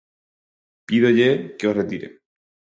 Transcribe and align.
Pídolle 0.87 1.29
que 1.57 1.65
o 1.71 1.75
retire. 1.79 2.09